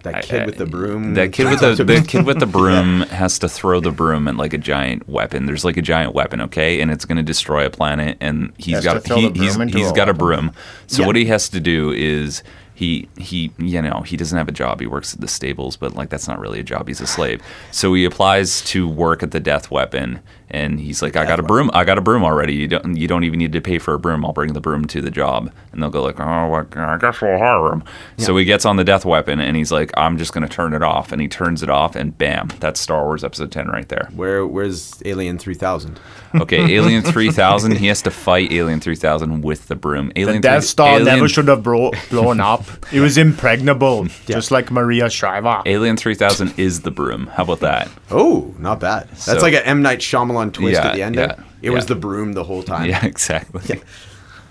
[0.03, 1.13] that kid I- with the broom.
[1.15, 4.35] That kid with the, the kid with the broom has to throw the broom at
[4.35, 5.45] like a giant weapon.
[5.45, 8.17] There's like a giant weapon, okay, and it's going to destroy a planet.
[8.21, 10.51] And he's has got he, he's, he's a got a broom.
[10.87, 11.07] So Yeah.
[11.07, 12.43] what he has to do is
[12.79, 14.79] he he you know he doesn't have a job.
[14.79, 16.87] He works at the stables, but like that's not really a job.
[16.87, 17.41] He's a slave.
[17.71, 21.43] So he applies to work at the death weapon, and he's like, I got a
[21.43, 21.69] broom.
[21.73, 22.53] I got a broom already.
[22.53, 24.23] You don't you don't even need to pay for a broom.
[24.23, 27.19] I'll bring the broom to the job, and they'll go like, oh, well, I guess
[27.19, 27.83] we'll hire him.
[28.17, 30.73] So he gets on the death weapon, and he's like, I'm just going to turn
[30.73, 33.89] it off, and he turns it off, and bam, that's Star Wars Episode Ten right
[33.89, 34.07] there.
[34.15, 35.99] Where where's Alien Three Thousand?
[36.33, 37.75] Okay, Alien 3000.
[37.77, 40.11] He has to fight Alien 3000 with the broom.
[40.15, 42.63] The Alien Death 3 Star Alien, never should have bro- blown up.
[42.91, 45.61] It was impregnable, just like Maria Shriver.
[45.65, 47.27] Alien 3000 is the broom.
[47.27, 47.89] How about that?
[48.11, 49.07] Oh, not bad.
[49.09, 51.15] That's So- like an M Night Shyamalan twist Yeah, at the end.
[51.15, 51.45] yeah, there.
[51.61, 52.89] It was the broom the whole time.
[52.89, 53.81] Yeah, exactly.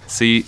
[0.06, 0.44] See,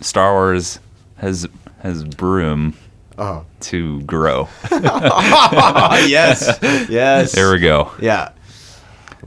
[0.00, 0.78] Star Wars
[1.16, 1.46] has
[1.82, 2.74] has broom
[3.16, 3.44] Oh.
[3.60, 4.48] to grow.
[4.70, 6.58] yes.
[6.88, 7.32] Yes.
[7.32, 7.90] There we go.
[8.00, 8.30] Yeah.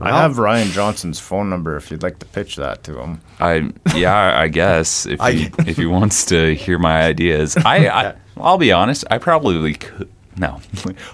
[0.00, 3.20] I have Rian Johnson's phone number if you'd like to pitch that to him.
[3.40, 7.88] I yeah, I guess if I- he, if he wants to hear my ideas, I,
[7.88, 10.08] I I'll be honest, I probably could.
[10.38, 10.60] No,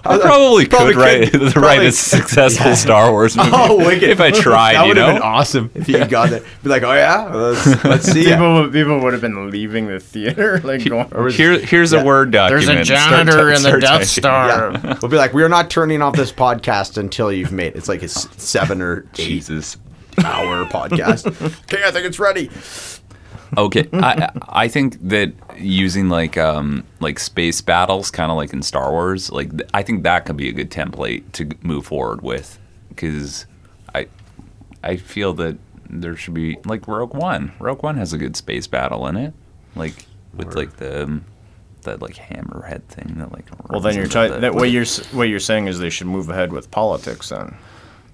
[0.03, 1.55] I probably, probably could write, could.
[1.57, 4.09] write a successful Star Wars oh, movie Oh, wicked.
[4.09, 4.75] if I tried.
[4.75, 6.43] That you would know, have been awesome if you got it.
[6.63, 8.29] Be like, oh yeah, let's, let's see.
[8.29, 11.31] ya." People, people would have been leaving the theater, like going.
[11.31, 12.01] Here, here's Yeah.
[12.01, 12.65] a word document.
[12.67, 14.05] There's a janitor ty- in the Death typing.
[14.05, 14.71] Star.
[14.73, 14.99] Yeah.
[15.01, 17.75] We'll be like, we're not turning off this podcast until you've made it.
[17.77, 19.77] It's like a seven or eight Jesus.
[20.23, 21.25] hour podcast.
[21.63, 22.49] okay, I think it's ready.
[23.57, 28.61] Okay, I I think that using like um like space battles, kind of like in
[28.61, 32.21] Star Wars, like th- I think that could be a good template to move forward
[32.21, 33.45] with, because
[33.93, 34.07] I
[34.83, 35.57] I feel that
[35.89, 37.51] there should be like Rogue One.
[37.59, 39.33] Rogue One has a good space battle in it,
[39.75, 41.25] like with like the um,
[41.83, 43.45] that like hammerhead thing that like.
[43.69, 46.29] Well, then you're the- That what you're s- what you're saying is they should move
[46.29, 47.55] ahead with politics then,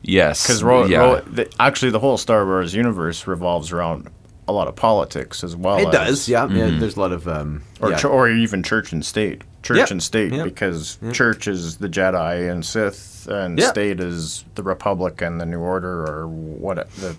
[0.03, 0.97] yes, because ro- yeah.
[0.99, 4.09] ro- the, actually the whole Star Wars universe revolves around
[4.47, 5.77] a lot of politics as well.
[5.77, 6.45] It as, does, yeah.
[6.45, 6.55] Mm-hmm.
[6.57, 7.97] Yeah, there's a lot of um, or yeah.
[7.97, 9.43] ch- or even church and state.
[9.63, 9.91] Church Yep.
[9.91, 10.43] and state Yep.
[10.45, 13.69] because church is the Jedi and Sith, and Yep.
[13.69, 17.15] state is the Republic and the New Order or what the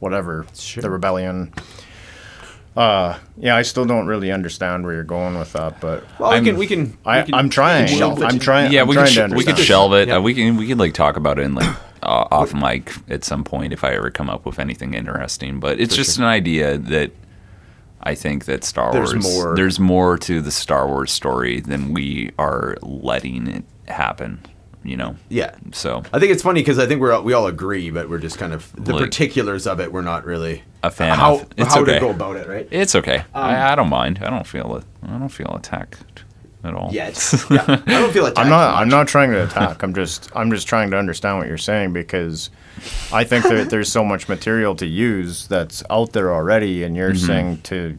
[0.00, 0.80] whatever Sure.
[0.82, 1.52] the rebellion.
[2.76, 6.36] Uh, yeah, I still don't really understand where you're going with that, but well, we
[6.36, 6.96] I'm- can we can.
[7.04, 7.86] I, we can I'm trying.
[7.86, 8.24] can shelve it.
[8.24, 8.72] I'm trying.
[8.72, 9.66] yeah, I'm we trying could to sh- we could understand.
[9.66, 10.08] shelve it.
[10.08, 10.16] Yeah.
[10.16, 13.44] Uh, we can we can like talk about it in like off mic at some
[13.44, 15.60] point if I ever come up with anything interesting.
[15.60, 17.12] But it's just an idea that
[18.02, 21.92] I think that Star There's Wars more- there's more to the Star Wars story than
[21.94, 24.40] we are letting it happen.
[24.86, 25.16] You know.
[25.30, 25.54] Yeah.
[25.72, 28.18] So I think it's funny because I think we're all- we all agree, but we're
[28.18, 29.90] just kind of the Like- particulars of it.
[29.90, 31.46] We're not really A fan how of.
[31.56, 31.94] It's how okay.
[31.94, 32.68] to go about it, right?
[32.70, 33.20] it's okay.
[33.34, 34.18] Um, I, I don't mind.
[34.22, 34.82] I don't feel.
[35.02, 36.23] I don't feel attacked
[36.64, 36.90] at all.
[36.92, 37.14] Yet,
[37.50, 37.64] yeah.
[37.68, 38.38] I don't feel attacked.
[38.38, 38.72] I'm not.
[38.74, 38.80] much.
[38.82, 39.82] I'm not trying to attack.
[39.82, 40.30] I'm just.
[40.34, 42.50] I'm just trying to understand what you're saying because
[43.12, 47.12] I think that there's so much material to use that's out there already, and you're
[47.12, 47.26] Mm-hmm.
[47.26, 47.98] saying to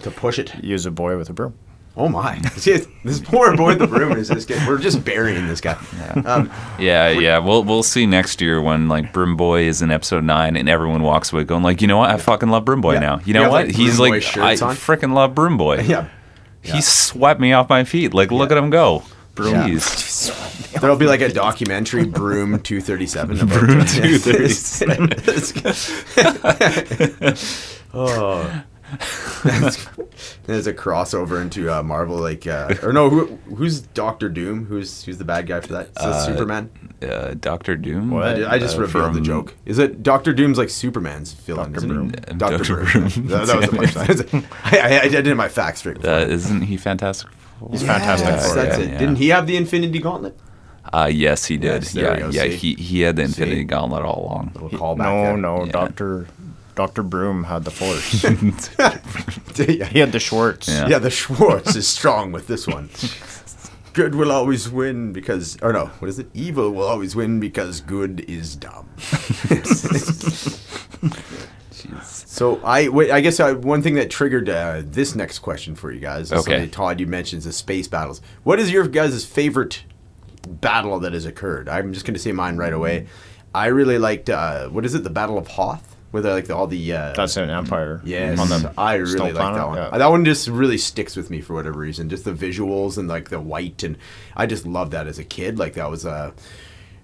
[0.00, 0.52] to push it.
[0.62, 1.54] use a boy with a broom.
[1.94, 2.40] Oh my!
[2.56, 5.76] See, this poor boy in the room is this getting, we're just burying this guy.
[6.24, 7.36] Um, Yeah, yeah.
[7.38, 11.02] We'll we'll see next year when like Brim Boy is in episode nine and everyone
[11.02, 12.08] walks away going like, you know what?
[12.08, 13.00] I fucking love Brim Boy Yeah.
[13.00, 13.16] now.
[13.18, 13.66] You You know have, what?
[13.66, 14.74] like, He's Boy like, I on?
[14.74, 15.80] freaking love Brim Boy.
[15.80, 16.08] yeah,
[16.62, 18.14] He swept me off my feet.
[18.14, 19.02] Like, look at him go.
[19.38, 19.66] Yeah.
[19.68, 20.70] Jeez.
[20.80, 23.36] there'll be like a documentary, Broom Two Thirty Seven.
[23.46, 25.14] Broom 237.
[27.94, 28.64] oh.
[30.44, 34.66] There's a crossover into uh, Marvel, like uh, or no, who, who's Doctor Doom?
[34.66, 35.86] Who's who's the bad guy for that?
[35.88, 36.70] Is that Superman?
[37.02, 38.10] Uh, Doctor Doom.
[38.10, 38.24] What?
[38.26, 39.54] I, did- I just Uh, revealed the joke.
[39.66, 41.72] Is it Doctor Doom's like Superman's villain?
[41.72, 41.76] Dr.
[41.78, 42.08] isn't Broom.
[42.08, 42.74] Uh, Doctor Dr.
[42.74, 43.08] Broom.
[43.08, 43.26] Broom.
[43.28, 44.44] that, that was the punchline.
[44.64, 46.04] I, I, I did my facts straight.
[46.04, 47.30] Uh, isn't he fantastic?
[47.70, 48.28] He's fantastic.
[48.28, 48.82] Yes, for that's it.
[48.84, 48.90] it.
[48.92, 48.98] yeah.
[48.98, 50.36] Didn't he have the Infinity Gauntlet?
[50.92, 51.84] Uh, yes, he did.
[51.84, 52.42] Yes, yeah, go, yeah.
[52.42, 52.56] see?
[52.56, 53.64] He he had the Infinity See?
[53.64, 54.50] Gauntlet all along.
[54.54, 55.36] Little He- callback no, there.
[55.36, 55.72] no, Yeah.
[55.72, 56.26] Doctor
[56.74, 58.24] Doctor Broom had the force.
[59.68, 59.86] yeah.
[59.86, 60.68] he had the Schwartz.
[60.68, 60.88] Yeah.
[60.88, 62.88] yeah, the Schwartz is strong with this one.
[63.92, 66.28] Good will always win because, or no, what is it?
[66.32, 68.88] Evil will always win because good is dumb.
[72.02, 75.92] so I, wait, I guess uh, one thing that triggered uh, this next question for
[75.92, 76.32] you guys.
[76.32, 76.68] Is Okay.
[76.68, 78.22] Todd, you mentioned the space battles.
[78.44, 79.84] What is your guys' favorite
[80.48, 81.68] battle that has occurred?
[81.68, 83.08] I'm just going to say mine right away.
[83.54, 85.04] I really liked uh, what is it?
[85.04, 88.00] The Battle of Hoth, where they're like the, all the uh, That's an Empire.
[88.04, 89.76] Yes, On the I really like that one.
[89.76, 89.98] yeah.
[89.98, 92.08] That one just really sticks with me for whatever reason.
[92.08, 93.98] Just the visuals and like the white, and
[94.36, 95.58] I just loved that as a kid.
[95.58, 96.32] Like that was uh,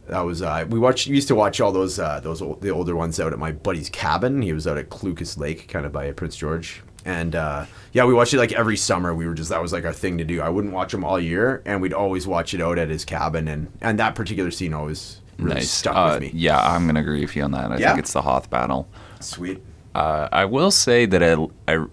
[0.06, 1.08] that was uh, we watched.
[1.08, 3.52] We used to watch all those uh, those old, the older ones out at my
[3.52, 4.42] buddy's cabin.
[4.42, 6.82] He was out at Cluculz Lake, kind of by Prince George.
[7.06, 9.14] And uh, yeah, we watched it like every summer.
[9.14, 10.42] We were just that was like our thing to do.
[10.42, 13.48] I wouldn't watch them all year, and we'd always watch it out at his cabin.
[13.48, 15.70] And and that particular scene always really nice.
[15.70, 16.38] stuck Uh, with me.
[16.38, 17.70] Yeah, I'm gonna agree with you on that.
[17.72, 17.88] I Yeah?
[17.88, 18.88] think it's the Hoth battle.
[19.20, 19.62] Sweet.
[19.94, 21.34] Uh, I will say that I,
[21.72, 21.84] I,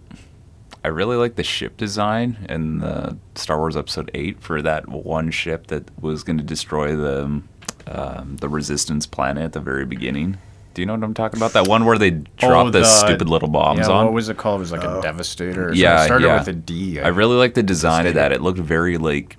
[0.84, 5.32] I really like the ship design in the Star Wars Episode Eight for that one
[5.32, 7.42] ship that was going to destroy the
[7.88, 10.38] um, the Resistance planet at the very beginning.
[10.74, 11.54] Do you know what I'm talking about?
[11.54, 14.06] That one where they drop Oh, the, the- stupid little bombs Yeah, on.
[14.06, 14.60] what was it called?
[14.60, 15.70] It was like a Devastator.
[15.70, 16.04] Or yeah, something.
[16.04, 16.40] It started yeah.
[16.40, 17.00] with a D.
[17.00, 18.32] I really like the design of that.
[18.34, 19.38] It looked very like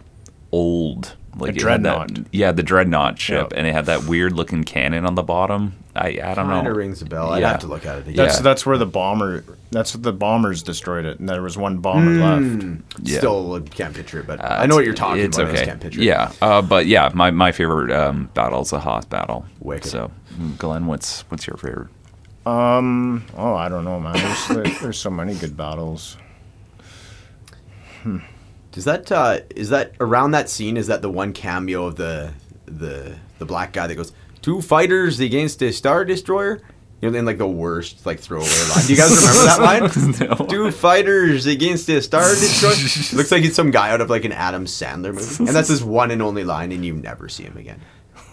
[0.53, 1.16] old.
[1.39, 2.27] Like it had that- dreadnought.
[2.33, 3.59] yeah, the dreadnought ship, Yeah.
[3.59, 5.75] and it had that weird looking cannon on the bottom.
[5.95, 6.71] I I don't Kind know.
[6.71, 7.31] of rings a bell.
[7.33, 8.17] I'd have to look at it again.
[8.17, 8.43] That's Yeah.
[8.43, 9.45] that's where the bomber.
[9.71, 12.83] That's what the bombers destroyed it, and there was one bomber left.
[13.03, 13.19] Yeah.
[13.19, 15.49] Still can't picture it, but Uh, I know what you're talking it's about.
[15.49, 15.59] I Okay.
[15.59, 16.05] just can't picture it.
[16.05, 19.45] yeah, uh, but yeah, my, my favorite um, battle is the Hoth battle.
[19.61, 19.91] Wicked.
[19.91, 20.11] So,
[20.59, 21.89] Glenn, what's what's your favorite?
[22.47, 23.25] Um.
[23.37, 24.15] Oh, I don't know, man.
[24.15, 26.17] There's, there- there's so many good battles.
[28.77, 30.77] Does that uh, is that around that scene?
[30.77, 32.35] Is that the one cameo of the
[32.67, 34.13] the the black guy that goes
[34.43, 36.61] two fighters against a star destroyer?
[37.01, 38.85] You know, in like the worst like throwaway line.
[38.87, 40.29] Do you guys remember that line?
[40.29, 40.47] No.
[40.47, 42.73] Two fighters against a star destroyer.
[43.17, 45.83] Looks like it's some guy out of like an Adam Sandler movie, and that's his
[45.83, 47.81] one and only line, and you never see him again.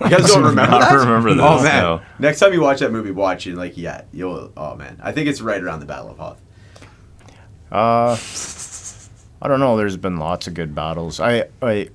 [0.02, 0.92] You guys don't remember that?
[0.94, 1.84] remember Oh man!
[1.84, 2.02] no.
[2.20, 4.52] Next time you watch that movie, watch it like yeah, you'll.
[4.58, 6.42] Oh man, I think it's right around the Battle of Hoth.
[7.72, 8.18] Uh,
[9.44, 9.76] I don't know.
[9.78, 11.20] There's been lots of good battles.
[11.20, 11.90] I I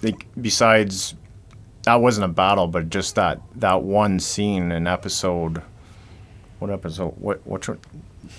[0.00, 1.14] think besides
[1.84, 5.62] that wasn't a battle, but just that that one scene in episode.
[6.58, 7.12] What episode?
[7.18, 7.78] What which one?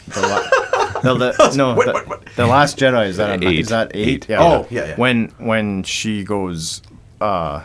[0.08, 2.26] The, la- the, the, no, Wait, the, what, what?
[2.36, 3.60] the Last Jedi is that Eight.
[3.60, 4.08] is that eight?
[4.08, 4.30] Eight.
[4.30, 4.42] Yeah.
[4.44, 4.96] Oh, yeah, yeah.
[4.98, 6.82] When when she goes
[7.22, 7.64] uh,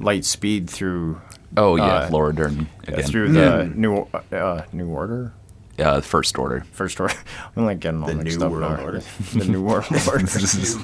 [0.00, 1.20] light speed through
[1.56, 3.02] Oh yeah, Uh, Laura Dern again.
[3.04, 5.32] through the new uh, new order.
[5.78, 6.64] Uh, First Order.
[6.72, 7.14] First order.
[7.56, 8.84] I'm like getting all The mixed New up World now.
[8.84, 9.00] Order.
[9.34, 10.26] the new world order.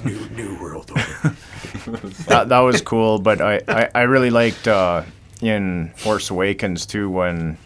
[0.05, 1.37] New New World Order.
[2.27, 5.03] that, that was cool, but I, I, I really liked uh,
[5.41, 7.57] in Force Awakens too when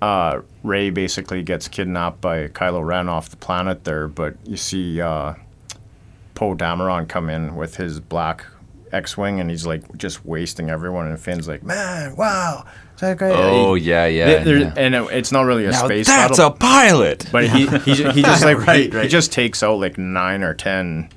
[0.00, 5.00] uh, Rey basically gets kidnapped by Kylo Ren off the planet there, but you see
[5.00, 5.34] uh,
[6.34, 8.44] Poe Dameron come in with his black
[8.94, 13.32] X-wing and he's like just wasting everyone, and Finn's like, "Man, wow, is that great?"
[13.34, 14.44] Oh He- yeah, yeah.
[14.44, 14.72] there- yeah.
[14.76, 17.26] and it, it's not really a Now space that's battle, a pilot.
[17.32, 19.02] but he he, he just like Right, he, right.
[19.04, 21.08] he just takes out like nine or ten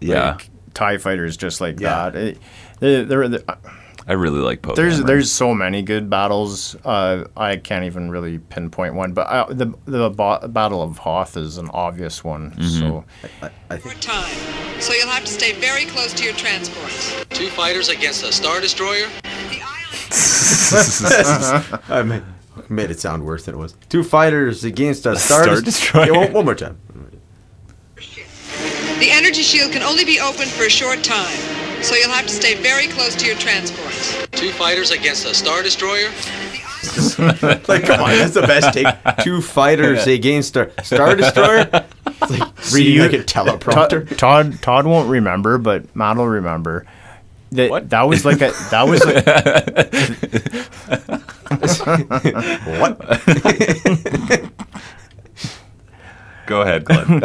[0.00, 0.32] Yeah.
[0.32, 2.10] like, Tie fighters just like Yeah.
[2.10, 2.16] that.
[2.16, 2.38] It,
[2.80, 3.44] they, they're, they-
[4.08, 4.74] I really like Poe.
[4.74, 5.06] There's Dameron.
[5.06, 6.76] there's so many good battles.
[6.84, 11.36] Uh, I can't even really pinpoint one, but uh, the the ba- Battle of Hoth
[11.36, 12.54] is an obvious one.
[12.62, 13.04] So
[13.42, 14.32] I, I think time,
[14.80, 17.24] so you'll have to stay very close to your transports.
[17.30, 19.08] Two fighters against a Star Destroyer?
[19.50, 22.22] The ion I made,
[22.68, 23.74] made it sound worse than it was.
[23.88, 26.06] Two fighters against a Star, Star Des- Destroyer.
[26.12, 26.78] Yeah, one, one more time.
[28.98, 31.36] The energy shield can only be opened for a short time,
[31.82, 34.26] so you'll have to stay very close to your transports.
[34.32, 36.10] Two fighters against a Star Destroyer?
[37.68, 38.86] Like, come on, that's the best take.
[39.24, 41.68] Two fighters against a Star Destroyer.
[41.72, 44.08] It's like reading you- like a teleprompter.
[44.16, 46.86] Todd, Todd Todd won't remember, but Matt will remember.
[47.52, 47.90] That What?
[47.90, 49.24] that was like a that was like,
[52.80, 52.98] what
[56.46, 57.20] Go ahead, Glenn.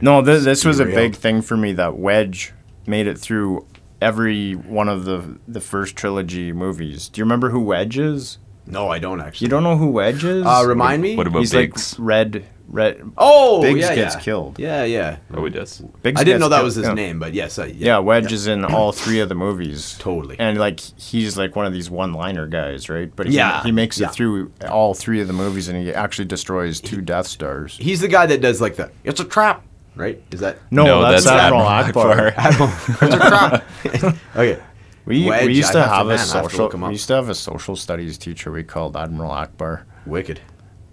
[0.00, 0.20] no.
[0.22, 2.52] This, this was a big thing for me that Wedge
[2.86, 3.66] made it through
[4.00, 7.08] every one of the the first trilogy movies.
[7.08, 8.38] Do you remember who Wedge is?
[8.66, 9.46] No, I don't actually.
[9.46, 10.46] You don't know who Wedge is?
[10.46, 11.16] Uh, remind me.
[11.16, 11.98] what about He's Biggs?
[11.98, 13.12] like red red.
[13.18, 14.20] oh, Biggs yeah, gets yeah.
[14.20, 14.58] killed.
[14.58, 15.18] Yeah, yeah.
[15.34, 15.80] oh, he does.
[16.02, 16.94] Biggs I didn't know that killed, was his yeah.
[16.94, 17.86] name, but yes, I, yeah.
[17.86, 19.96] Yeah, Wedge is in all three of the movies.
[19.98, 20.36] Totally.
[20.38, 23.14] And like he's like one of these one-liner guys, right?
[23.14, 24.08] But he, Yeah, he makes yeah.
[24.08, 27.76] it through all three of the movies, and he actually destroys two Death Stars.
[27.78, 30.22] He's the guy that does like the it's a trap, right?
[30.30, 32.34] Is that No, No, that's, that's Admiral Admiral Ackbar.
[32.36, 32.70] Admiral?
[33.84, 34.16] it's a trap.
[34.36, 34.62] okay.
[35.04, 36.64] We, Wedge, we used I'd to have to- have man, a I'd have social.
[36.64, 36.88] look him up.
[36.88, 39.82] We used to have a social studies teacher we called Admiral Ackbar.
[40.06, 40.40] Wicked.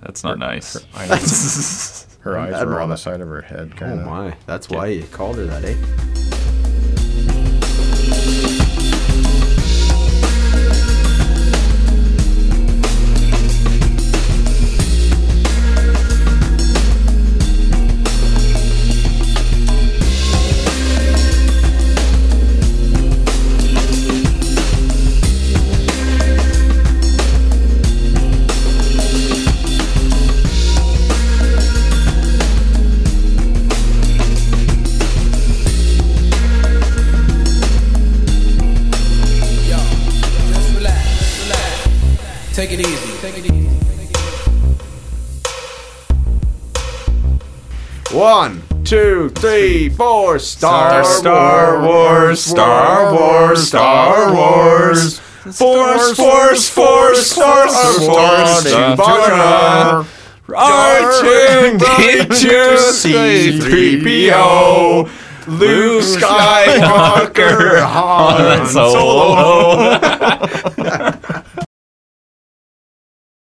[0.01, 0.77] That's not nice.
[0.95, 1.15] I know.
[2.21, 3.71] her eyes were on the side of her head.
[3.75, 4.05] Oh Kind of.
[4.05, 5.75] my, that's why you called her that, eh?
[48.89, 50.39] Two, three, four.
[50.39, 55.19] Star, Star Wars, Star Wars, Star Wars.
[55.19, 60.05] Force, force, force, force, force, Star
[60.47, 61.77] R2D2
[63.61, 65.09] C3PO
[65.47, 69.99] Luke Skywalker Han Solo